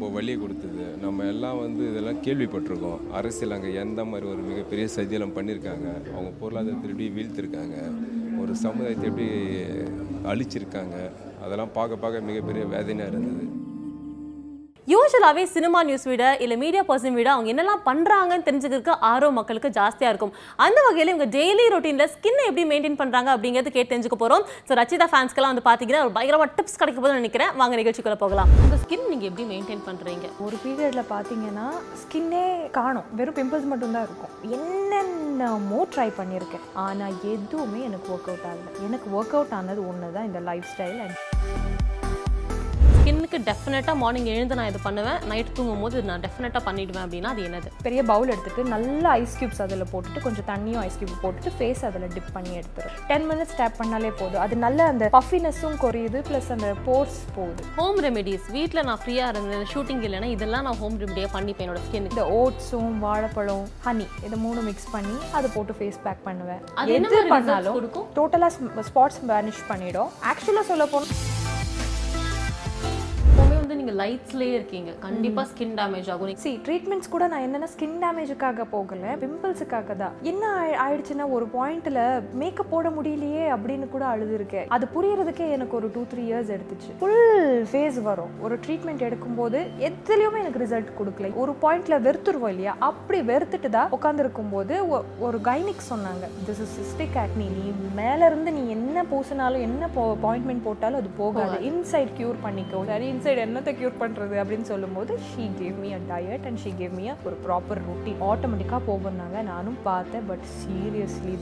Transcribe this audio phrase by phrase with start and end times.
[0.00, 0.84] ரொம்ப வலியை கொடுத்தது.
[1.02, 3.00] நம்ம எல்லாம் வந்து இதெல்லாம் கேள்விப்பட்டிருக்கோம்.
[3.18, 7.76] அரசியல் அங்கே எந்த மாதிரி ஒரு மிகப்பெரிய சதியெல்லாம் பண்ணியிருக்காங்க அவங்க பொருளாதாரத்தை எப்படி வீழ்த்திருக்காங்க.
[8.42, 9.28] ஒரு சமுதாயத்தை எப்படி
[10.32, 10.96] அழிச்சிருக்காங்க.
[11.44, 13.44] அதெல்லாம் பார்க்க பார்க்க மிகப்பெரிய வேதனையாக இருந்தது.
[14.88, 20.12] யூஸ்வலாகவே சினிமா நியூஸ் விட இல்லை மீடியா பர்சன் விட அவங்க என்னெல்லாம் பண்ணுறாங்கன்னு தெரிஞ்சுக்கிறதுக்கு ஆர்வம் மக்களுக்கு ஜாஸ்தியாக
[20.12, 20.32] இருக்கும்.
[20.64, 25.08] அந்த வகையில் இவங்க டெய்லி ரொட்டீனில் ஸ்கின்னை எப்படி மெயின்டைன் பண்ணுறாங்க அப்படிங்கிறது கேட்டு தெரிஞ்சுக்க போகிறோம் ஸோ ரச்சிதா
[25.12, 27.52] ஃபேன்ஸ்க்கெல்லாம் வந்து பார்த்தீங்கன்னா ஒரு பயங்கரமாக டிப்ஸ் கிடைக்க போதுன்னு நினைக்கிறேன்.
[27.62, 28.50] வாங்க நிகழ்ச்சிக்குள்ளே போகலாம்.
[28.64, 31.66] உங்கள் ஸ்கின் நீங்கள் எப்படி மெயின்டைன் பண்ணுறீங்க ஒரு பீரியடில் பார்த்தீங்கன்னா
[32.02, 32.44] ஸ்கின்னே
[32.78, 33.08] காணும்.
[33.20, 34.32] வெறும் பிம்பிள்ஸ் மட்டும்தான் இருக்கும்.
[34.58, 36.64] என்னென்னமோ ட்ரை பண்ணியிருக்கேன்.
[36.86, 38.72] ஆனால் எதுவுமே எனக்கு ஒர்க் அவுட் ஆகலை.
[38.88, 41.18] எனக்கு ஒர்க் அவுட் ஆனது ஒன்று தான் இந்த லைஃப் ஸ்டைல் அண்ட்
[43.10, 45.16] ஸ்கின்னுக்கு டெஃபினட்டாக மார்னிங் எழுந்து நான் இது பண்ணுவேன்.
[45.30, 47.68] நைட் தூங்கும் போது நான் டெஃபினட்டாக பண்ணிடுவேன் அப்படின்னா அது என்னது?
[47.86, 52.04] பெரிய பவுல் எடுத்துட்டு நல்ல ஐஸ் க்யூப்ஸ் அதில் போட்டுட்டு கொஞ்சம் தண்ணியும் ஐஸ் க்யூப் போட்டுட்டு ஃபேஸ் அதில்
[52.16, 54.42] டிப் பண்ணி எடுத்துரும் டென் மினிட்ஸ் டேப் பண்ணாலே போதும்.
[54.44, 57.64] அது நல்ல அந்த பஃபினஸும் குறையுது ப்ளஸ் அந்த போர்ஸ் போகுது.
[57.80, 62.16] ஹோம் ரெமெடிஸ் வீட்டில் நான் ஃப்ரீயாக இருந்தேன் ஷூட்டிங் இல்லைன்னா இதெல்லாம் நான் ஹோம் ரெமெடியாக பண்ணிப்பேன் என்னோட ஸ்கின்னுக்கு
[62.16, 66.62] இந்த ஓட்ஸும் வாழைப்பழம் ஹனி இது மூணு மிக்ஸ் பண்ணி அதை போட்டு ஃபேஸ் பேக் பண்ணுவேன்.
[66.82, 67.90] அது எது பண்ணாலும்?
[68.20, 70.10] டோட்டலாக ஸ்பாட்ஸ் பேனிஷ் பண்ணிடும்.
[70.32, 71.38] ஆக்சுவலாக சொல்ல போனால்
[73.90, 74.92] நீங்கள் லைட்ஸ்லேயே இருக்கீங்க.
[75.00, 76.36] கண்டிப்பாக ஸ்கின் டேமேஜ் ஆகும்.
[76.36, 80.12] சி ட்ரீட்மெண்ட்ஸ் கூட நான் என்னென்ன ஸ்கின் டேமேஜுக்காக போகல பிம்பிள்ஸுக்காக தான்.
[80.22, 84.64] என்ன ஆயி- ஆயிடுச்சுன்னா ஒரு பாயிண்ட்ல மேக்கப் போட முடியலையே அப்படின்னு கூட அழுதுருக்கேன்.
[84.68, 86.92] அது புரியறதுக்கே எனக்கு ஒரு டூ த்ரீ இயர்ஸ் எடுத்துச்சு.
[86.98, 88.28] ஃபுல் ஃபேஸ் வரும்.
[88.40, 91.34] ஒரு ட்ரீட்மெண்ட் எடுக்கும்போது எதுலேயுமே எனக்கு ரிசல்ட் கொடுக்கல.
[91.34, 92.76] ஒரு பாயிண்ட்ல வெறுத்துருவோம் இல்லையா?
[92.78, 94.88] அப்படி வெறுத்துட்டு தான் உட்காந்துருக்கும் போது
[95.18, 96.26] ஒரு கைனிக் சொன்னாங்க.
[96.46, 101.58] திஸ் இஸ் சிஸ்டிக் ஆக்னி நீ மேல இருந்து நீ என்ன பூசினாலும் என்ன அப்பாயின்மெண்ட் போட்டாலும் அது போகாது.
[101.60, 102.84] இன்சைட் கியூர் பண்ணிக்கோ.
[102.86, 106.94] சரி இன்சைட் என்னத்தை கியூர் பண்றது அப்படின்னு சொல்லும்போது she gave me a diet and she gave
[107.00, 111.34] me ஒரு ப்ராப்பர் ரொட்டீன் ஆட்டோமேட்டிக்காக போகுன்னாங்க நானும் பார்த்தேன் பட் சீரியஸ்லி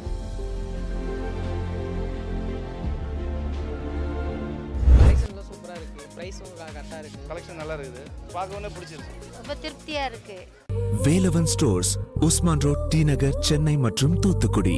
[5.01, 8.05] கலெக்ஷன்லாம் சூப்பராக இருக்குது ப்ரைஸும் கரெக்டாக இருக்குது கலெக்ஷன் நல்லா இருக்குது.
[8.37, 10.39] பார்க்கவே பிடிச்சிருக்கு ரொம்ப திருப்தியா இருக்கு.
[11.07, 11.93] Velavan stores
[12.29, 14.77] Usman road T Nagar Chennai மற்றும் தூத்துக்குடி.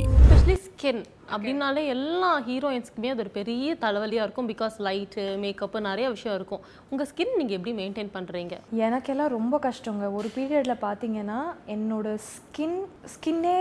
[0.80, 1.00] ஸ்கின்
[1.34, 4.48] அப்படின்னாலே எல்லா ஹீரோயின்ஸ்க்குமே அது ஒரு பெரிய தலைவலியாக இருக்கும்.
[4.52, 6.62] பிகாஸ் லைட்டு மேக்கப்பு நிறைய விஷயம் இருக்கும்.
[6.90, 8.54] உங்கள் ஸ்கின் நீங்கள் எப்படி மெயின்டைன் பண்ணுறீங்க
[8.86, 10.06] எனக்கெல்லாம் ரொம்ப கஷ்டங்க.
[10.18, 11.40] ஒரு பீரியடில் பார்த்தீங்கன்னா
[11.74, 12.78] என்னோட ஸ்கின்
[13.14, 13.56] ஸ்கின்னே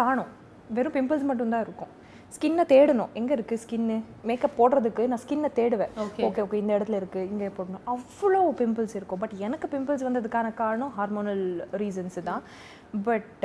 [0.00, 0.30] காணும்.
[0.76, 1.92] வெறும் பிம்பிள்ஸ் மட்டும்தான் இருக்கும்.
[2.34, 3.10] ஸ்கின்னை தேடணும்.
[3.18, 3.96] எங்கே இருக்குது ஸ்கின்னு
[4.28, 5.90] மேக்கப் போடுறதுக்கு நான் ஸ்கின்னை தேடுவேன்.
[6.04, 7.82] ஓகே ஓகே இந்த இடத்துல இருக்குது இங்கே போடணும்.
[7.94, 9.20] அவ்வளோ பிம்பிள்ஸ் இருக்கும்.
[9.22, 11.44] பட் எனக்கு பிம்பிள்ஸ் வந்ததுக்கான காரணம் ஹார்மோனல்
[11.82, 12.42] ரீசன்ஸ் தான்.
[13.08, 13.44] பட்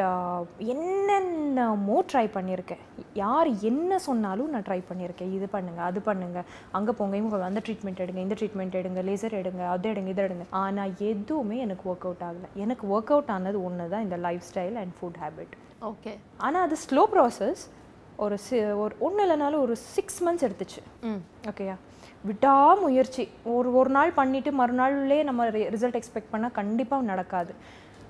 [0.76, 2.82] என்னென்னமோ ட்ரை பண்ணியிருக்கேன்?
[3.24, 5.36] யார் என்ன சொன்னாலும் நான் ட்ரை பண்ணியிருக்கேன்.
[5.38, 6.40] இது பண்ணுங்க அது பண்ணுங்க.
[6.80, 10.48] அங்கே போங்க இவங்க அந்த ட்ரீட்மெண்ட் எடுங்க இந்த ட்ரீட்மெண்ட் எடுங்க லேசர் எடுங்க அது எடுங்க இது எடுங்க.
[10.64, 12.50] ஆனால் எதுவுமே எனக்கு ஒர்க் அவுட் ஆகலை.
[12.66, 14.20] எனக்கு ஒர்க் அவுட் ஆனது ஒன்று தான் இந்த
[14.52, 17.56] lifestyle and food habit okay ஆனால் அது ஸ்லோ ப்ராசஸ்
[18.16, 20.82] ஒரு சி ஒரு ஒன்றும் இல்லைனாலும் ஒரு சிக்ஸ் மந்த்ஸ் எடுத்துச்சு.
[21.02, 21.22] ம்.
[21.44, 21.76] ஓகேயா
[22.24, 23.30] விடாமுயற்சி.
[23.44, 27.54] ஒரு ஒரு நாள் பண்ணிட்டு மறுநாள்லே நம்ம ரிசல்ட் எக்ஸ்பெக்ட் பண்ணால் கண்டிப்பாக நடக்காது.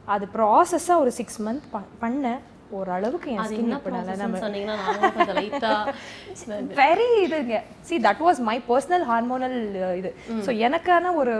[0.05, 1.61] அது ப்ராசஸாக ஒரு சிக்ஸ் மந்த்
[2.01, 2.39] பண்ணேன்.
[2.77, 4.37] ஓரளவுக்கு என் ஸ்கின் இப்போ நல்லா நம்ம
[6.79, 7.59] வெரி இதுங்க.
[7.87, 9.57] See that was my personal hormonal
[9.99, 10.11] இது.
[10.45, 11.33] ஸோ எனக்கான ஒரு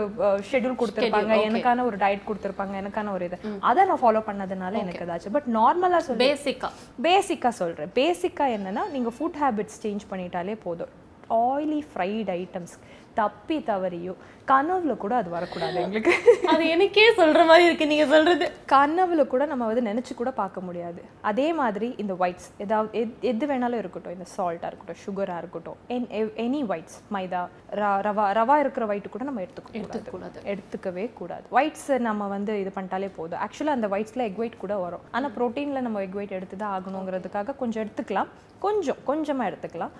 [0.50, 1.32] ஷெட்யூல் கொடுத்துருப்பாங்க.
[1.34, 1.48] okay.
[1.48, 2.74] எனக்கான ஒரு டயட் கொடுத்துருப்பாங்க.
[2.82, 3.38] எனக்கான ஒரு இது.
[3.70, 6.72] அதை நான் ஃபாலோ பண்ணதுனால எனக்கு ஏதாச்சும் பட் நார்மலாக சொல்லி பேசிக்காக
[7.08, 10.94] பேசிக்காக சொல்கிறேன் பேசிக்காக என்னன்னா நீங்கள் ஃபுட் ஹேபிட்ஸ் சேஞ்ச் பண்ணிட்டாலே போதும்.
[11.30, 12.78] ஆயிலி ஃப்ரைட் ஐட்டம்ஸ்
[13.14, 14.14] தப்பி தவறியோ.
[14.46, 16.14] கனவுல கூட அது வரக்கூடாது எங்களுக்கு.
[16.46, 17.86] அது எனக்கே சொல்கிற மாதிரி இருக்கு.
[17.86, 21.04] நீங்கள் சொல்கிறது கனவுல கூட நம்ம வந்து நினச்சி கூட பார்க்க முடியாது.
[21.20, 24.12] அதே மாதிரி இந்த ஒயிட்ஸ் ஏதாவது எத்- எது வேணாலும் இருக்கட்டும்.
[24.12, 25.76] இந்த சால்ட்டாக இருக்கட்டும் சுகராக இருக்கட்டும்.
[25.88, 30.44] எனி ஒயிட்ஸ் மைதா ரவா ரவா இருக்கிற ஒயிட் கூட நம்ம எடுத்துக்க எடுத்துக்கக்கூடாது.
[30.44, 31.42] எடுத்துக்கவே கூடாது.
[31.52, 33.38] ஒயிட்ஸ் நம்ம வந்து இது பண்ணிட்டாலே போதும்.
[33.38, 35.00] ஆக்சுவலாக அந்த ஒயிட்ஸில் எக் ஒயிட் கூட வரும்.
[35.10, 38.28] ஆனால் ப்ரோட்டீனில் நம்ம எக் ஒயிட் எடுத்து தான் ஆகணுங்கிறதுக்காக கொஞ்சம் எடுத்துக்கலாம்.
[38.58, 39.90] கொஞ்சம் கொஞ்சமாக எடுத்துக்கலாம்.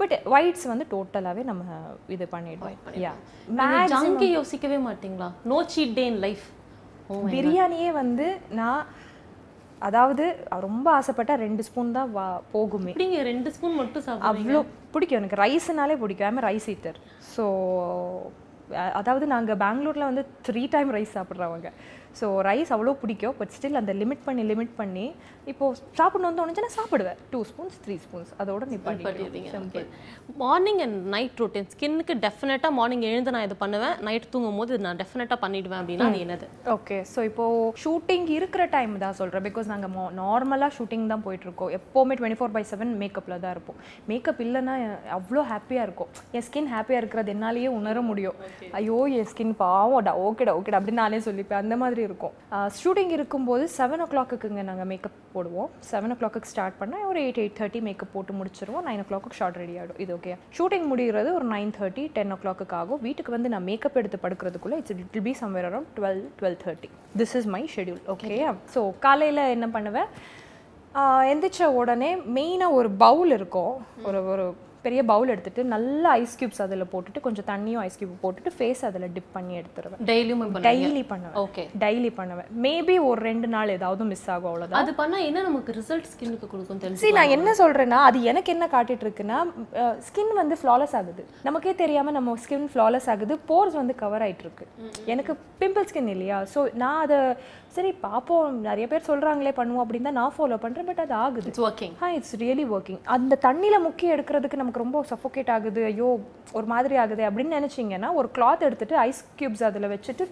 [0.00, 1.62] பட் ஒயிட்ஸ் வந்து டோட்டலாகவே நம்ம
[2.14, 2.78] இது பண்ணிடுவோம்.
[3.04, 3.12] யா
[4.36, 5.28] யோசிக்கவே மாட்டீங்களா?
[5.52, 6.46] No cheat day in life
[7.32, 8.26] பிரியாணியே வந்து
[8.60, 8.82] நான்
[9.88, 10.24] அதாவது
[10.66, 12.92] ரொம்ப ஆசைப்பட்டா ரெண்டு ஸ்பூன் தான் வா போகுமே.
[13.30, 14.60] ரெண்டு ஸ்பூன் மட்டும் அவ்வளோ
[14.94, 15.18] பிடிக்கும்.
[15.20, 16.28] எனக்கு ரைஸ்னாலே பிடிக்கும்.
[16.30, 16.98] ஐம் ரைஸ் ஈட்டர்
[17.34, 17.44] ஸோ
[19.00, 21.70] அதாவது நாங்கள் பெங்களூரில் வந்து த்ரீ டைம் ரைஸ் சாப்பிட்றவங்க.
[22.18, 25.06] ஸோ ரைஸ் அவ்வளோ பிடிக்கும் பட் ஸ்டில் அந்த லிமிட் பண்ணி லிமிட் பண்ணி
[25.50, 25.64] இப்போ
[25.98, 27.18] சாப்பிடணும்னு தோணுச்சுன்னா சாப்பிடுவேன்.
[27.32, 29.82] டூ ஸ்பூன்ஸ் த்ரீ ஸ்பூன்ஸ் அதோட நிப்பாட்டிடுவீங்க
[30.42, 33.94] மார்னிங் அண்ட் நைட் ரொட்டீன் ஸ்கின்னுக்கு டெஃபினட்டாக மார்னிங் எழுந்து நான் இது பண்ணுவேன்.
[34.08, 36.48] நைட் தூங்கும் போது நான் டெஃபினட்டாக பண்ணிடுவேன் அப்படின்னா அது என்னது?
[36.76, 41.74] ஓகே ஸோ இப்போது ஷூட்டிங் இருக்கிற டைம் தான் சொல்கிறேன் பிகாஸ் நாங்கள் மோ நார்மலாக ஷூட்டிங் தான் போயிட்டுருக்கோம்.
[41.80, 43.78] எப்போவுமே டுவெண்ட்டி ஃபோர் பை செவன் மேக்கப்பில் தான் இருப்போம்.
[44.12, 44.76] மேக்கப் இல்லைன்னா
[45.18, 46.10] அவ்வளோ ஹாப்பியாக இருக்கும்.
[46.36, 48.38] என் ஸ்கின் ஹாப்பியாக இருக்கிறது என்னாலேயே உணர முடியும்.
[48.78, 51.60] ஐயோ என் ஸ்கின் பாவம்டா ஓகேடா ஓகேடா அப்படின்னு நானே சொல்லிப்பேன்.
[51.64, 52.34] அந்த மாதிரி இருக்கும்.
[52.80, 55.70] ஷூட்டிங் இருக்கும்போது செவன் ஓ கிளாக்குங்க நாங்கள் மேக்கப் போடுவோம்.
[55.90, 58.84] செவன் ஓ கிளாக்கு ஸ்டார்ட் பண்ணால் ஒரு எயிட் எயிட் தேர்ட்டி மேக்கப் போட்டு முடிச்சிருவோம்.
[58.88, 62.38] Nine o'clock shot ready ஆகிடும் இது ஓகே ஷூட்டிங் முடிகிறது ஒரு நைன் தேர்ட்டி டென் ஓ
[62.44, 63.02] கிளாக்கு ஆகும்.
[63.08, 66.90] வீட்டுக்கு வந்து நான் மேக்கப் எடுத்து படுக்கிறதுக்குள்ளே it's it be somewhere around twelve twelve thirty
[67.22, 68.40] this is my schedule okay
[68.74, 70.10] so காலையில் என்ன பண்ணுவேன்?
[71.30, 73.74] எந்திரிச்ச உடனே மெயினாக ஒரு பவுல் இருக்கும்.
[74.08, 74.44] ஒரு ஒரு
[74.86, 79.06] பெரிய பவுல் எடுத்துட்டு நல்ல ஐஸ் கியூப்ஸ் அதில் போட்டுட்டு கொஞ்சம் தண்ணியும் ஐஸ் கியூப் போட்டுட்டு ஃபேஸ் அதில்
[79.16, 80.02] டிப் பண்ணி எடுத்துருவேன்.
[80.10, 81.36] டெய்லியும் டெய்லி பண்ணுவேன்.
[81.44, 82.50] ஓகே டெய்லி பண்ணுவேன்.
[82.66, 86.82] மேபி ஒரு ரெண்டு நாள் ஏதாவது மிஸ் ஆகும் அவ்வளோதான் அது பண்ணா என்ன நமக்கு ரிசல்ட் ஸ்கின்னுக்கு கொடுக்கும்
[86.84, 89.38] தெரிஞ்சு நான் என்ன சொல்றேன்னா அது எனக்கு என்ன காட்டிட்டு இருக்குன்னா
[90.08, 91.22] ஸ்கின் வந்து ஃப்ளாலஸ் ஆகுது.
[91.48, 93.36] நமக்கே தெரியாம நம்ம ஸ்கின் ஃப்ளாலஸ் ஆகுது.
[93.50, 94.66] போர்ஸ் வந்து கவர் ஆயிட்டு இருக்கு.
[95.14, 96.38] எனக்கு பிம்பிள் ஸ்கின் இல்லையா?
[96.54, 97.18] ஸோ நான் அதை
[97.76, 98.52] சரி பார்ப்போம்.
[98.66, 100.86] நிறைய பேர் சொல்றாங்களே பண்ணுவோம் அப்படின்னு தான் நான் ஃபாலோ பண்றேன்.
[100.90, 101.48] பட் அது ஆகுது.
[101.50, 106.08] It's working ah it's really working அந்த தண்ணியில் முக்கி எடுக்கிறதுக்கு நமக்கு ரொம்ப சஃபோகேட் ஆகுது ஐயோ
[106.58, 110.24] ஒரு மாதிரி ஆகுது அப்படின்னு நினச்சிங்கன்னா ஒரு கிளாத் எடுத்துட்டு ஐஸ் கியூப்ஸ் அதில் வச்சுட்டு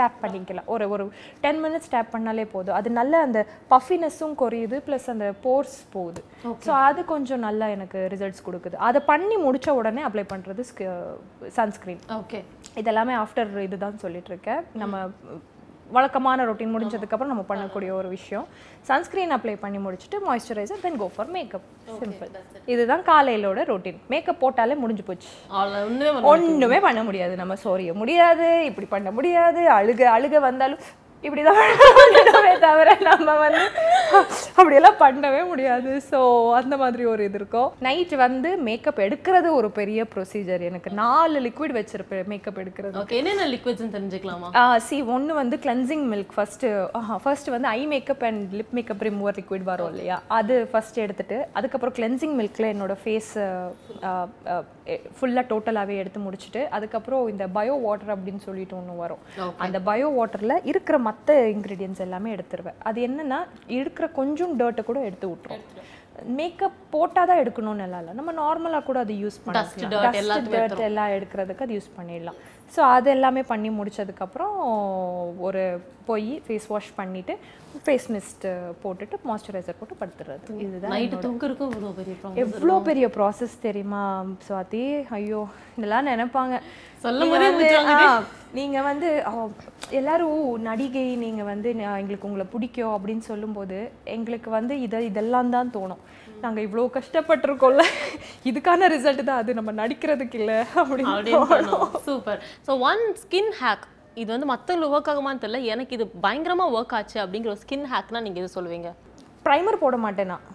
[0.00, 0.68] டேப் பண்ணிக்கலாம்.
[0.74, 1.04] ஒரு ஒரு
[1.44, 2.76] டென் மினிட்ஸ் டேப் பண்ணாலே போதும்.
[2.80, 3.40] அது நல்ல அந்த
[3.74, 6.22] பஃபினஸும் குறையுது ப்ளஸ் அந்த போர்ஸ் போகுது.
[6.66, 8.78] ஸோ அது கொஞ்சம் நல்லா எனக்கு ரிசல்ட்ஸ் கொடுக்குது.
[8.88, 10.64] அதை பண்ணி முடிச்ச உடனே அப்ளை பண்ணுறது
[11.58, 12.40] சன்ஸ்க்ரீன் ஓகே
[12.82, 14.62] இதெல்லாமே ஆஃப்டர் இதுதான் சொல்லிட்டு இருக்கேன்.
[14.82, 15.04] நம்ம
[15.96, 18.46] வழக்கமான ரொட்டீன் முடிஞ்சதுக்கப்புறம் நம்ம பண்ணக்கூடிய ஒரு விஷயம்.
[18.88, 21.66] சன்ஸ்க்ரீன் அப்ளை பண்ணி முடிச்சுட்டு moisturiser then go for makeup
[22.00, 22.30] simple
[22.74, 25.28] இதுதான் காலையிலோட ரொட்டீன் மேக்கப் போட்டாலே முடிஞ்சு போச்சு.
[26.32, 27.36] ஒண்ணுமே பண்ண முடியாது.
[27.42, 30.82] நம்ம சோரிய முடியாது இப்படி பண்ண முடியாது அழுக அழுக வந்தாலும்
[31.24, 31.58] இப்படிதான்
[32.50, 33.64] பண்ணணுமே தவிர நம்ம வந்து
[34.58, 35.90] அப்படியெல்லாம் பண்ணவே முடியாது.
[36.10, 36.18] ஸோ
[36.60, 37.68] அந்த மாதிரி ஒரு இது இருக்கும்.
[37.86, 40.90] நைட் வந்து மேக்கப் எடுக்கிறது ஒரு பெரிய ப்ரொசீஜர் எனக்கு.
[41.02, 42.96] நாலு லிக்விட் வச்சிருப்பேன் மேக்கப் எடுக்கிறது.
[43.02, 44.50] ஓகே என்னென்ன லிக்விட்ஸ் தெரிஞ்சுக்கலாமா?
[44.88, 46.70] சி ஒன்று வந்து கிளென்சிங் மில்க் ஃபஸ்ட்டு
[47.24, 50.18] ஃபர்ஸ்ட் வந்து eye makeup and lip makeup remover liquid வரும் இல்லையா?
[50.40, 53.32] அது ஃபர்ஸ்ட் எடுத்துட்டு அதுக்கப்புறம் கிளென்சிங் மில்கில் என்னோட ஃபேஸ்
[55.18, 59.22] ஃபுல்லாக டோட்டலாகவே எடுத்து முடிச்சுட்டு அதுக்கப்புறம் இந்த பயோ வாட்டர் அப்படின்னு சொல்லிட்டு ஒன்று வரும்.
[59.64, 62.80] அந்த பயோ வாட்டரில் இருக்கிற மற்ற இன்க்ரீடியன்ஸ் எல்லாமே எடுத்துருவேன்.
[62.90, 63.40] அது என்னன்னா
[63.78, 65.64] இருக்கிற கொஞ்சம் டர்ட்டை கூட எடுத்து விட்டுரும்.
[66.38, 68.14] மேக்கப் போட்டால் தான் எடுக்கணும்னு எல்லாம் இல்லை.
[68.18, 69.76] நம்ம நார்மலாக கூட அது யூஸ் Dust,
[70.22, 72.38] எல்லாத்தையுமே dirt எல்லாம் எடுக்கிறதுக்கு அது யூஸ் பண்ணிடலாம்.
[72.70, 74.56] ஸோ அது எல்லாமே பண்ணி முடிச்சதுக்கப்புறம்
[75.40, 75.62] ஒரு
[76.06, 77.34] போய் ஃபேஸ் வாஷ் பண்ணிட்டு
[77.82, 78.44] ஃபேஸ் மிஸ்ட்
[78.82, 80.44] போட்டுட்டு மாய்ஸ்சரைசர் போட்டு படுத்துறது.
[80.64, 82.14] இதுதான் நைட்டு தூங்குறதுக்கும் இவ்வளோ பெரிய
[82.44, 84.02] எவ்வளோ பெரிய ப்ராசஸ் தெரியுமா
[84.46, 84.82] சுவாதி?
[85.10, 85.40] ஐயோ
[85.76, 86.54] இதெல்லாம் நினைப்பாங்க.
[87.04, 87.98] சொல்லும் போதே வந்து, ஆ,
[88.54, 89.08] நீங்க வந்து
[89.92, 93.78] எல்லாரும் நடிகை நீங்க வந்து எங்களுக்கு உங்களை பிடிக்கும் அப்படின்னு சொல்லும்போது
[94.16, 96.02] எங்களுக்கு வந்து இதை இதெல்லாம் தான் தோணும்.
[96.44, 97.84] நாங்க இவ்வளோ கஷ்டப்பட்டிருக்கோம்ல.
[98.50, 99.50] இதுக்கான ரிசல்ட் தான் அது.
[99.58, 101.72] நம்ம நடிக்கிறதுக்கு இல்லை அப்படின்னு
[102.08, 103.86] super so one skin hack
[104.22, 105.60] இது வந்து மற்றவங்களுக்கு ஒர்க் ஆகுமான்னு தெரியல.
[105.74, 108.90] எனக்கு இது பயங்கரமா ஒர்க் ஆச்சு அப்படிங்கிற ஒரு ஸ்கின் ஹேக்னா நீங்க எது சொல்லுவீங்க?
[109.46, 110.30] ப்ரைமர் போட மாட்டேன்.
[110.32, 110.46] நான்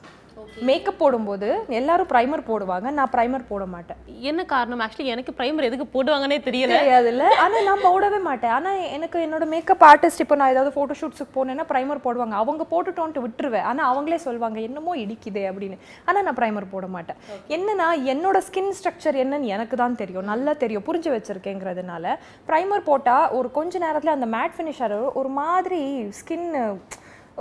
[0.67, 1.47] மேக்கப் போடும்போது
[1.79, 2.87] எல்லாரும் ப்ரைமர் போடுவாங்க.
[2.97, 3.99] நான் ப்ரைமர் போட மாட்டேன்.
[4.29, 4.81] என்ன காரணம்?
[4.85, 6.73] ஆக்சுவலி எனக்கு பிரைமர் எதுக்கு போடுவாங்கன்னே தெரியல.
[6.79, 7.25] தெரியாதுல்ல.
[7.43, 8.53] ஆனா நான் போடவே மாட்டேன்.
[8.57, 12.35] ஆனா எனக்கு என்னோட மேக்கப் ஆர்டிஸ்ட் இப்போ நான் ஏதாவது ஃபோட்டோ ஷூட்ஸுக்கு போனேன்னா ப்ரைமர் போடுவாங்க.
[12.43, 13.65] அவங்க போட்டுட்டோன்ட்டு விட்டுருவேன்.
[13.71, 15.79] ஆனா அவங்களே சொல்லுவாங்க என்னமோ இடிக்குதே அப்படின்னு.
[16.05, 17.19] ஆனா நான் ப்ரைமர் போட மாட்டேன்.
[17.57, 20.29] என்னன்னா என்னோட ஸ்கின் ஸ்ட்ரக்சர் என்னன்னு எனக்கு தான் தெரியும்.
[20.33, 20.87] நல்லா தெரியும்.
[20.89, 22.15] புரிஞ்சு வச்சிருக்கேங்கிறதுனால
[22.49, 25.83] ப்ரைமர் போட்டா ஒரு கொஞ்ச நேரத்துல அந்த மேட் ஃபினிஷர் ஒரு மாதிரி
[26.21, 26.49] ஸ்கின்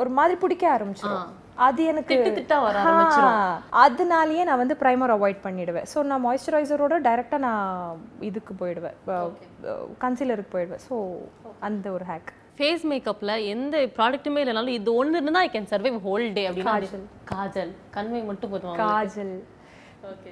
[0.03, 1.27] ஒரு மாதிரி பிடிக்க ஆரம்பிச்சிடும்
[1.67, 2.15] அது எனக்கு
[2.67, 2.79] வர
[3.85, 5.87] அதனாலயே நான் வந்து ப்ரைமர் அவாய்ட் பண்ணிடுவேன்.
[5.93, 8.97] ஸோ நான் மாய்ஸ்சரைசரோட டைரெக்டாக நான் இதுக்கு போயிடுவேன்.
[10.05, 10.83] கன்சீலருக்கு போயிடுவேன்.
[10.89, 10.97] ஸோ
[11.69, 16.27] அந்த ஒரு ஹேக் ஃபேஸ் மேக்கப்ல எந்த ப்ராடக்ட்டுமே இல்லைனாலும் இது ஒன்று இருந்தால் I can survive whole
[16.39, 17.01] day அப்படின்னா அது
[17.33, 17.73] காஜல்.
[17.97, 19.35] கண்மை மட்டும் போதும் காஜல்.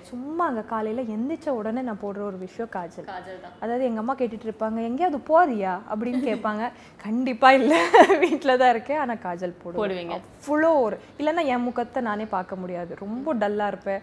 [0.01, 3.09] சும்மா அங்கே காலையில் எந்திரிச்ச உடனே நான் போடுற ஒரு விஷயம் காஜல்.
[3.61, 5.75] அதாவது எங்கள் அம்மா கேட்டுட்டு இருப்பாங்க எங்கேயாவது போறியா?
[5.91, 6.71] அப்படின்னு கேட்பாங்க.
[6.97, 7.79] கண்டிப்பாக இல்லை.
[8.21, 9.81] வீட்டில் தான் இருக்கேன் ஆனால் காஜல் போடுவேன்.
[9.81, 10.19] போடுவீங்க.
[10.47, 12.95] அவ்வளோ ஒரு இல்லைன்னா என் முகத்தை நானே பார்க்க முடியாது.
[12.99, 14.03] ரொம்ப டல்லாக இருப்பேன்.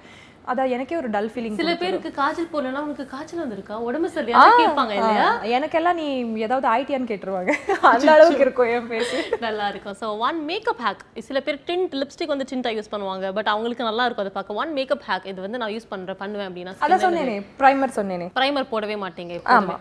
[0.52, 3.76] அதான் எனக்கே ஒரு டல் ஃபீலிங் சில பேருக்கு காஜல் போடலன்னா உனக்கு காய்ச்சல் வந்திருக்கா?
[3.88, 5.28] உடம்பு சரியா கேட்பாங்க இல்லையா?
[5.58, 6.08] எனக்கெல்லாம் நீ
[6.46, 7.52] ஏதாவது ஆயிட்டியான்னு கேட்டுருவாங்க.
[7.92, 9.14] அந்த அளவுக்கு இருக்கும் என் ஃபேஸ்
[9.46, 9.98] நல்லா இருக்கும்.
[10.02, 13.34] ஸோ ஒன் மேக்கப் ஹேக் சில பேர் டிண்ட் லிப்ஸ்டிக் வந்து டிண்டா யூஸ் பண்ணுவாங்க.
[13.38, 14.60] பட் அவங்களுக்கு நல்லா இருக்கும் அதை பார்க்க.
[14.64, 18.28] ஒன் மேக்கப் ஹேக் இது வந்து நான் யூஸ் பண்றேன் பண்ணுவேன் அப்படின்னா அதான் சொன்னேனே ப்ரைமர் சொன்னேனே.
[18.40, 19.78] ப்ரைமர் போடவே மாட்டீங்க ஆமா.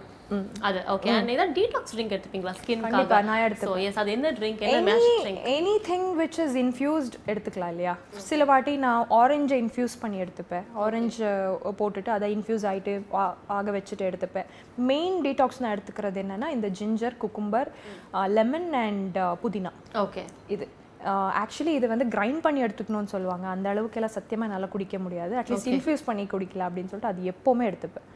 [0.68, 2.52] அது ஓகே அண்ட் ஏதாவது டீடாக்ஸ் ட்ரிங்க் எடுத்துப்பீங்களா?
[2.56, 3.84] கண்டிப்பா, ஸ்கின்காக நான் எடுத்துப்பேன்.
[3.88, 5.46] எஸ் அது என்ன ட்ரிங்க் என்ன mash drink
[5.88, 7.94] anything which is infused எடுத்துக்கலாம் இல்லையா?
[8.30, 10.66] சில வாட்டி நான் ஆரஞ்சை இன்ஃபியூஸ் பண்ணி எடுத்துப்பேன்.
[10.86, 11.28] ஆரஞ்சு
[11.80, 12.94] போட்டுட்டு அதை இன்ஃபியூஸ் ஆகிட்டு
[13.58, 14.48] ஆக வச்சுட்டு எடுத்துப்பேன்.
[14.90, 17.70] மெயின் டீடாக்ஸ் நான் எடுத்துக்கிறது என்னன்னா இந்த ஜிஞ்சர் குக்கும்பர்
[18.38, 19.72] லெமன் அண்ட் புதினா.
[20.04, 20.24] ஓகே
[20.56, 20.66] இது
[21.42, 23.46] ஆக்சுவலி இது வந்து கிரைண்ட் பண்ணி எடுத்துக்கணும்னு சொல்லுவாங்க.
[23.54, 25.34] அந்த அளவுக்கு எல்லாம் சத்தியமாக என்னால் குடிக்க முடியாது.
[25.40, 28.08] அட்லீஸ்ட் இன்ஃபியூஸ் பண்ணி குடிக்கலாம் அப்படின்னு சொல்லிட்டு அது எப்போவுமே எடுத்துப்பேன்.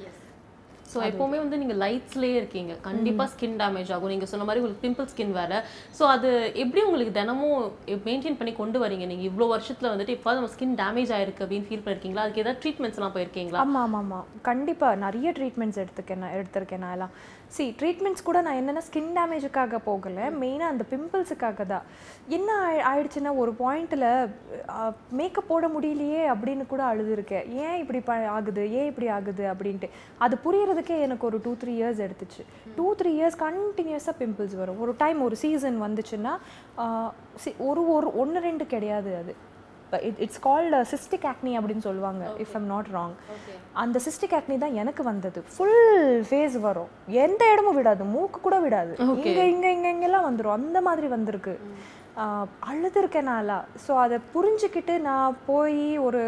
[0.92, 2.72] ஸோ எப்போவுமே வந்து நீங்கள் லைட்ஸ்லேயே இருக்கீங்க.
[2.88, 4.12] கண்டிப்பாக ஸ்கின் டேமேஜ் ஆகும்.
[4.14, 5.58] நீங்கள் சொன்ன மாதிரி உங்களுக்கு பிம்பிள் ஸ்கின் வேறு.
[5.98, 6.30] ஸோ அது
[6.64, 7.60] எப்படி உங்களுக்கு தினமும்
[8.08, 9.06] மெயின்டைன் பண்ணி கொண்டு வரீங்க?
[9.12, 12.24] நீங்கள் இவ்வளோ வருஷத்தில் வந்துட்டு இப்போ நம்ம ஸ்கின் டேமேஜ் ஆயிருக்கு அப்படின்னு ஃபீல் பண்ணிருக்கீங்களா?
[12.26, 13.60] அதுக்கு ஏதாவது ட்ரீட்மெண்ட்ஸ்லாம் போயிருக்கீங்களா?
[13.66, 17.14] ஆமாம் ஆமாம் ஆமாம் கண்டிப்பாக நிறைய ட்ரீட்மெண்ட்ஸ் எடுத்துக்கேன் எடுத்திருக்கேன் நான் எல்லாம்.
[17.52, 20.32] சி ட்ரீட்மெண்ட்ஸ் கூட நான் என்னென்ன ஸ்கின் டேமேஜுக்காக போகலை.
[20.40, 21.82] மெயினாக அந்த பிம்பிள்ஸுக்காக தான்.
[22.26, 24.28] என்ன ஆயி- ஆயிடுச்சுன்னா ஒரு பாயிண்ட்டில்
[25.10, 28.72] மேக்கப் போட முடியலையே அப்படின்னு கூட அழுதுருக்கேன் ஏன் இப்படி ப ஆகுது?
[28.72, 29.52] ஏன் இப்படி ஆகுது?
[29.52, 29.90] அப்படின்ட்டு.
[30.18, 32.44] அது புரியறதுக்கே எனக்கு ஒரு டூ த்ரீ இயர்ஸ் எடுத்துச்சு.
[32.76, 34.80] டூ த்ரீ இயர்ஸ் கண்டினியூஸாக பிம்பிள்ஸ் வரும்.
[34.80, 36.38] ஒரு டைம் ஒரு சீசன் வந்துச்சுன்னா
[37.44, 39.50] சி- ஒரு ஒரு ஒன்று ரெண்டு கிடையாது அது.
[40.00, 43.14] இட்ஸ் கால்டு சிஸ்டிக் ஆக்னி அப்படின்னு சொல்லுவாங்க இஃப் ஐம் நாட் ராங்
[43.72, 45.44] அந்த சிஸ்டிக் ஆக்னி தான் எனக்கு வந்தது.
[45.56, 46.88] ஃபுல் ஃபேஸ் வரும்.
[47.06, 48.04] எந்த இடமும் விடாது.
[48.04, 48.94] மூக்கு கூட விடாது.
[48.98, 51.60] இங்க இங்க இங்க இங்கெல்லாம் வந்துடும் அந்த மாதிரி வந்திருக்கு.
[52.16, 56.20] ஆஹ் அழுதுருக்கேன் நாளா ஸோ அதை புரிஞ்சுக்கிட்டு நான் போய் ஒரு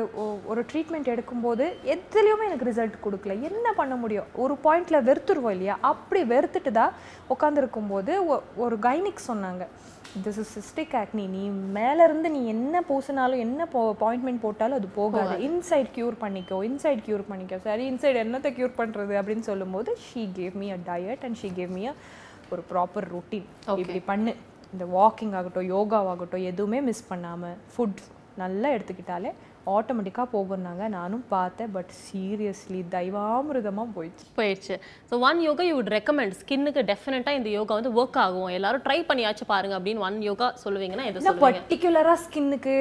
[0.46, 1.64] ஒரு ட்ரீட்மெண்ட் எடுக்கும்போது
[1.94, 3.34] எதுலேயுமே எனக்கு ரிசல்ட் கொடுக்கல.
[3.48, 4.26] என்ன பண்ண முடியும்?
[4.34, 5.78] ஒரு பாயிண்ட்ல வெறுத்துருவோம் இல்லையா?
[5.80, 6.94] அப்படி வெறுத்துட்டு தான்
[7.34, 8.14] உட்காந்துருக்கும் போது
[8.56, 9.66] ஒரு கைனிக் சொன்னாங்க.
[10.24, 15.36] திஸ் இஸ் சிஸ்டிக் ஆக்னி நீ மேல இருந்து நீ என்ன பூசினாலும் என்ன அப்பாயின்மெண்ட் போட்டாலும் அது போகாது.
[15.48, 16.58] இன்சைட் க்யூர் பண்ணிக்கோ.
[16.70, 17.60] இன்சைட் க்யூர் பண்ணிக்கோ.
[17.68, 19.14] சரி இன்சைட் என்னத்தை க்யூர் பண்றது?
[19.20, 21.94] அப்படின்னு சொல்லும்போது she gave me a diet and she gave me a
[22.50, 23.46] ஒரு ப்ராப்பர் ரொட்டீன்
[23.82, 24.34] இப்படி பண்ணு.
[24.74, 28.00] இந்த வாக்கிங் ஆகட்டும் யோகாவாகட்டும் எதுவுமே மிஸ் பண்ணாமல் ஃபுட்
[28.36, 29.30] நல்லா எடுத்துக்கிட்டாலே
[29.74, 31.70] ஆட்டோமேட்டிக்காக போகுன்னாங்க நானும் பார்த்தேன்.
[31.76, 34.26] பட் சீரியஸ்லி தெய்வாமிருதமாக போயிடுச்சு.
[34.40, 34.76] போயிடுச்சு.
[35.10, 38.50] So one yoga you would recommend ஸ்கின்னுக்கு டெஃபினட்டாக இந்த யோகா வந்து ஒர்க் ஆகும்.
[38.58, 41.46] எல்லாரும் ட்ரை பண்ணியாச்சும் பாருங்க அப்படின்னு ஒன் யோகா சொல்லுவீங்கன்னா எது என்ன சொல்லுவீங்க?
[41.46, 42.76] பர்டிகுலரா ஸ்கின்னுக்கு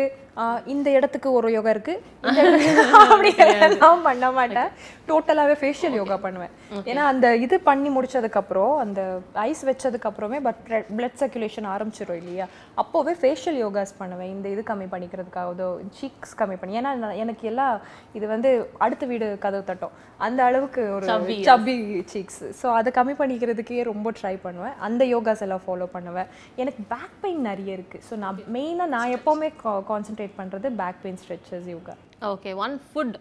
[0.74, 1.94] இந்த இடத்துக்கு ஒரு யோகா இருக்கு?
[3.00, 4.70] அப்படி எல்லாம் பண்ண மாட்டேன்.
[5.10, 6.54] டோட்டலாவே ஃபேஷியல் யோகா பண்ணுவேன்.
[6.92, 9.02] ஏன்னா அந்த இது பண்ணி முடிச்சதுக்கு அப்புறம் அந்த
[9.50, 10.62] ஐஸ் வச்சதுக்கு அப்புறமே பட்
[10.98, 12.48] பிளட் சர்க்குலேஷன் ஆரம்பிச்சிடும் இல்லையா?
[12.84, 14.32] அப்போவே ஃபேஷியல் யோகாஸ் பண்ணுவேன்.
[14.36, 16.92] இந்த இது கம்மி பண்ணிக்கிறதுக்காகதோ சீக்ஸ் கம்மி பண்ணி ஏன்னா
[17.24, 17.74] எனக்கு எல்லாம்
[18.18, 18.50] இது வந்து
[18.86, 19.96] அடுத்த வீடு கதவு தட்டும்.
[20.27, 21.08] அந்த அளவுக்கு ஒரு.
[21.50, 21.75] சப்பி
[22.13, 24.77] சீக்ஸ் ஸோ அதை கம்மி பண்ணிக்கிறதுக்கே ரொம்ப ட்ரை பண்ணுவேன்.
[24.88, 26.32] அந்த யோகாஸ் எல்லாம் ஃபாலோ பண்ணுவேன்.
[26.63, 29.51] எனக்கு பேக் பெயின் நிறைய இருக்குது ஸோ நான் மெயினாக நான் எப்போவுமே
[29.92, 31.96] கான்சென்ட்ரேட் பண்ணுறது back pain stretches yoga
[32.34, 33.15] okay one food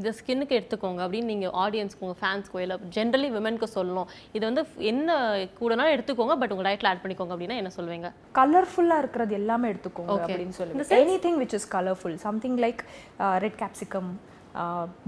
[0.00, 4.08] இதை ஸ்கின்னுக்கு எடுத்துக்கோங்க அப்படின்னு நீங்கள் ஆடியன்ஸ்க்கு உங்கள் ஃபேன்ஸ்க்கோ இல்லை ஜென்ரலி விமனுக்கு சொல்லணும்.
[4.36, 5.18] இது வந்து என்ன
[5.58, 8.10] கூடனாலும் எடுத்துக்கோங்க பட் உங்கள் டயட்டில் ஆட் பண்ணிக்கோங்க அப்படின்னா என்ன சொல்லுவீங்க
[8.40, 10.18] கலர்ஃபுல்லாக இருக்கிறது எல்லாமே எடுத்துக்கோங்க.
[10.26, 12.82] அப்படின்னு சொல்லுவேன் anything which is colourful something like
[13.44, 14.10] red capsicum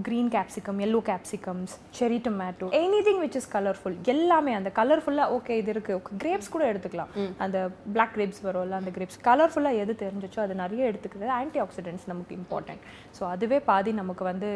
[0.07, 2.67] green capsicum yellow capsicums cherry tomato
[3.07, 5.95] anything which is colourful எல்லாமே அந்த கலர்ஃபுல்லாக ஓகே இது இருக்கு.
[6.19, 7.13] கிரேப்ஸ் கூட எடுத்துக்கலாம்.
[7.39, 7.59] அந்த
[7.93, 12.85] பிளாக் கிரேப்ஸ் வரும்ல அந்த கிரேப்ஸ் கலர்ஃபுல்லாக எது தெரிஞ்சிச்சோ அது நிறைய எடுத்துக்கிறது ஆன்டி ஆக்சிடென்ட்ஸ் நமக்கு இம்பார்ட்டன்ட்
[13.17, 14.51] ஸோ அதுவே பாதி நமக்கு வந்து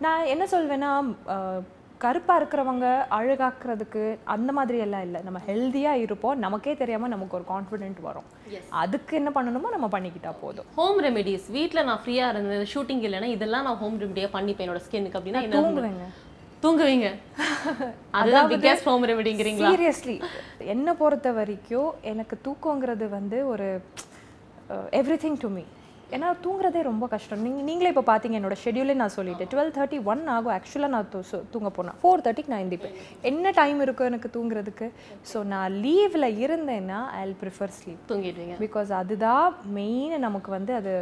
[0.00, 0.90] நான் என்ன சொல்வேன்னா
[1.34, 1.62] அஹ்,
[2.02, 2.86] கருப்பாக இருக்கிறவங்க
[3.18, 4.02] அழகாக்குறதுக்கு
[4.34, 5.20] அந்த மாதிரி எல்லாம் இல்லை.
[5.26, 6.38] நம்ம ஹெல்த்தியாக இருப்போம்.
[6.38, 8.28] நமக்கே தெரியாமல் நமக்கு ஒரு கான்ஃபிடென்ட் வரும்.
[8.82, 10.66] அதுக்கு என்ன பண்ணணுமோ நம்ம பண்ணிக்கிட்டா போதும்.
[10.76, 15.20] ஹோம் ரெமெடிஸ் வீட்டில் நான் ஃப்ரீயாக இருந்தது ஷூட்டிங் இல்லைன்னா இதெல்லாம் நான் ஹோம் ரெமெடியாக பண்ணிப்பேன் என்னோட ஸ்கின்னுக்கு
[15.20, 16.06] அப்படின்னா தூங்குவேங்க.
[16.64, 17.08] தூங்குவீங்க.
[18.18, 20.16] அதுதான் பிக்கஸ்ட் ஹோம் ரெமெடிங்கிறீங்களா சீரியஸ்லி
[20.74, 23.66] என்னை பொறுத்த வரைக்கும் எனக்கு தூக்கங்கிறது வந்து ஒரு
[25.00, 25.64] எவ்ரி திங் டு மீ
[26.14, 27.42] ஏன்னா தூங்குறதே ரொம்ப கஷ்டம்.
[27.46, 29.50] நீங்க நீங்களே இப்போ பார்த்தீங்க என்னோட ஷெடியூலே நான் சொல்லிட்டேன்.
[29.52, 30.52] டுவெல் தேர்ட்டி ஒன் ஆகும்.
[30.56, 31.08] ஆக்சுவலாக நான்
[31.54, 32.94] தூங்க போனேன் ஃபோர் தேர்ட்டிக்கு நான் எந்திப்பேன்.
[33.30, 34.88] என்ன டைம் இருக்கும் எனக்கு தூங்குறதுக்கு?
[35.32, 38.56] ஸோ நான் லீவில் இருந்தேன்னா ஐ ப்ரிஃபர் ஸ்லீப் தூங்கிடுவீங்க.
[38.64, 40.92] பிகாஸ் அதுதான் மெயின் நமக்கு வந்து அது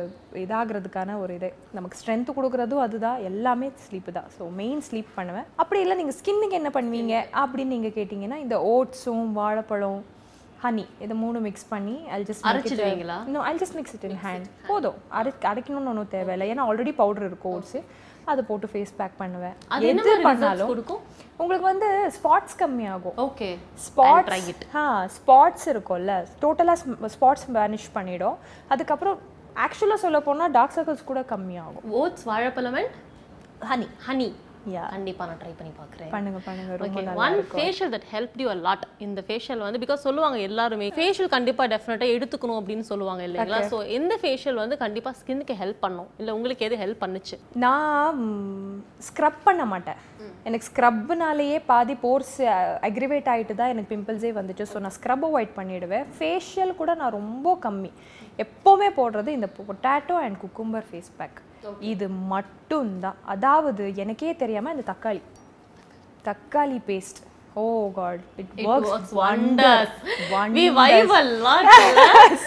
[0.44, 1.50] இதாகிறதுக்கான ஒரு இது.
[1.78, 3.20] நமக்கு ஸ்ட்ரென்த் கொடுக்குறதும் அதுதான்.
[3.32, 4.30] எல்லாமே ஸ்லீப்பு தான்.
[4.38, 5.46] ஸோ மெயின் ஸ்லீப் பண்ணுவேன்.
[5.64, 7.14] அப்படி இல்லை நீங்கள் ஸ்கின்னுக்கு என்ன பண்ணுவீங்க?
[7.42, 10.00] அப்படின்னு நீங்கள் கேட்டிங்கன்னா இந்த ஓட்ஸும் வாழைப்பழம்
[10.62, 13.16] ஹனி இது மூணு மிக்ஸ் பண்ணி அல் ஜஸ்ட் அரைச்சிடுவீங்களா?
[13.28, 14.98] இன்னும் all just mix it in hand போதும்.
[15.18, 16.46] அரை அரைக்கணும்னு ஒன்றும் தேவையில்லை.
[16.52, 17.80] ஏன்னா ஆல்ரெடி பவுடர் இருக்கும் ஓட்ஸு
[18.30, 19.56] அதை போட்டு ஃபேஸ் பேக் பண்ணுவேன்.
[19.90, 21.02] எது பண்ணாலும் கொடுக்கும்?
[21.40, 23.16] உங்களுக்கு வந்து ஸ்பாட்ஸ் கம்மியாகும்.
[23.26, 23.48] Okay
[23.86, 24.52] spots.
[24.80, 24.84] ஆ
[25.16, 26.14] ஸ்பாட்ஸ் இருக்கும்ல.
[26.42, 28.36] டோட்டலாக ஸ்பாட்ஸ் பேனிஷ் பண்ணிடும்.
[28.74, 29.18] அதுக்கப்புறம்
[29.64, 31.88] ஆக்சுவலாக சொல்ல போனால் டார்க் சர்க்கிள்ஸ் கூட கம்மியாகும்.
[32.02, 32.80] ஓட்ஸ் வாழைப்பழம்
[33.72, 34.30] ஹனி ஹனி
[34.92, 36.76] கண்டிப்பா நான் ட்ரை பண்ணி பார்க்குறேன் பண்ணுங்க பண்ணுங்க.
[36.86, 41.30] Okay one facial that help you a lot இந்த ஃபேஷியல் வந்து பிகாஸ் சொல்லுவாங்க எல்லாருமே ஃபேஷியல்
[41.36, 43.60] கண்டிப்பா டெஃபினட்டா எடுத்துக்கணும் அப்படின்னு சொல்லுவாங்க இல்லைங்களா?
[43.72, 46.10] ஸோ எந்த ஃபேஷியல் வந்து கண்டிப்பா ஸ்கின்னுக்கு ஹெல்ப் பண்ணும்.
[46.20, 47.38] இல்ல உங்களுக்கு எது ஹெல்ப் பண்ணுச்சு?
[47.64, 48.22] நான்
[49.08, 50.00] ஸ்க்ரப் பண்ண மாட்டேன்.
[50.48, 52.36] எனக்கு ஸ்க்ரப்னாலேயே பாதி போர்ஸ்
[52.88, 54.66] அக்ரிவேட் ஆகிட்டு தான் எனக்கு பிம்பிள்ஸே வந்துச்சு.
[54.72, 56.06] ஸோ நான் ஸ்க்ரப் அவாய்ட் பண்ணிடுவேன்.
[56.18, 57.92] ஃபேஷியல் கூட நான் ரொம்ப கம்மி.
[58.44, 61.40] எப்போவுமே போடுறது இந்த potato and cucumber face pack
[61.92, 63.18] இது மட்டும்தான்.
[63.34, 65.22] அதாவது எனக்கே தெரியாமல் இந்த தக்காளி.
[66.28, 67.20] தக்காளி paste
[67.62, 67.64] oh
[67.98, 69.90] God it works wonders.
[70.56, 71.68] We vibe a lot.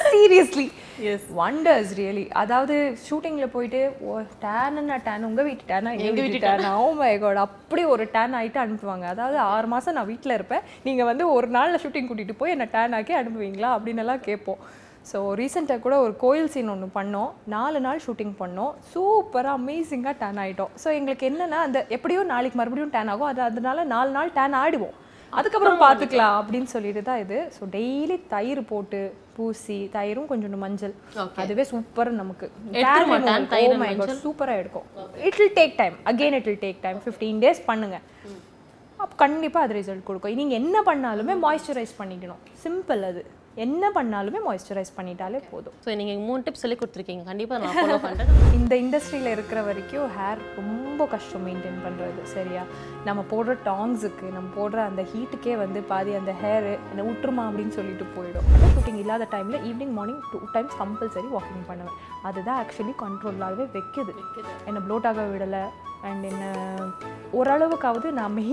[0.07, 0.67] Seriously
[1.05, 1.23] Yes.
[1.39, 2.75] Wonders really அதாவது
[3.07, 3.79] ஷூட்டிங்கில் போயிட்டு
[4.09, 8.37] ஓ டேனுன்னா டேன் உங்கள் வீட்டு டேனா எங்கள் வீட்டு டேனா ஓ மை காட் அப்படி ஒரு டேன்
[8.39, 9.05] ஆகிட்டு அனுப்புவாங்க.
[9.13, 10.63] அதாவது ஆறு மாதம் நான் வீட்டில் இருப்பேன்.
[10.87, 13.71] நீங்கள் வந்து ஒரு நாளில் ஷூட்டிங் கூட்டிகிட்டு போய் என்னை டேன் ஆக்கி அனுப்புவீங்களா?
[13.77, 14.61] அப்படின்னு எல்லாம் கேட்போம்.
[15.09, 17.31] ஸோ ரீசெண்டாக கூட ஒரு கோயில் சீன் ஒன்று பண்ணோம்.
[17.55, 18.71] நாலு நாள் ஷூட்டிங் பண்ணோம்.
[18.91, 23.29] சூப்பராக அமேசிங்காக டேன் ஆகிட்டோம் ஸோ எங்களுக்கு என்னென்னா அந்த எப்படியோ நாளைக்கு மறுபடியும் டேன் ஆகும்.
[23.31, 24.95] அது அதனால நாலு நாள் டேன் ஆடிவோம்.
[25.37, 27.37] அதுக்கப்புறம் பார்த்துக்கலாம் அப்படின்னு சொல்லிட்டு தான் இது.
[27.55, 28.99] ஸோ டெய்லி தயிர் போட்டு
[29.37, 30.93] பூசி தயிரும் கொஞ்சோண்டு மஞ்சள்.
[31.43, 32.47] அதுவே சூப்பர் நமக்கு.
[33.85, 34.19] மஞ்சள்?
[34.25, 34.85] சூப்பராக எடுக்கும்.
[35.27, 37.99] It will take time again it will take time fifteen days பண்ணுங்க
[39.03, 40.39] அப்போ கண்டிப்பாக அது ரிசல்ட் கொடுக்கும்.
[40.43, 42.43] நீங்கள் என்ன பண்ணாலுமே மாய்ஸ்சரைஸ் பண்ணிக்கணும்.
[42.65, 43.23] சிம்பிள் அது.
[43.63, 45.75] என்ன பண்ணாலுமே மாய்ஸ்சரைஸ் பண்ணிட்டாலே போதும்.
[45.83, 47.23] ஸோ நீங்கள் மூணு டிப்ஸ் சொல்லி கொடுத்துருக்கீங்க.
[47.29, 52.63] கண்டிப்பாக நான் ஃபாலோ பண்ணுறேன் இந்த இண்டஸ்ட்ரியில் இருக்கிற வரைக்கும் ஹேர் ரொம்ப கஷ்டம் மெயின்டைன் பண்ணுறது சரியா?
[53.07, 58.07] நம்ம போடுற டாங்ஸுக்கு நம்ம போடுற அந்த ஹீட்டுக்கே வந்து பாதி அந்த ஹேரு என்ன விட்டுருமா அப்படின்னு சொல்லிட்டு
[58.17, 58.49] போயிடும்.
[58.75, 61.97] ஷூட்டிங் இல்லாத டைமில் evening morning two times compulsory walking பண்ணுவேன்.
[62.29, 64.15] அதுதான் ஆக்சுவலி கண்ட்ரோலாகவே வைக்குது.
[64.67, 65.65] என்னை ப்ளோட் ஆக விடலை.
[66.07, 66.45] அண்ட் என்ன
[67.39, 68.43] ஓரளவுக்காவது நான் மெயின்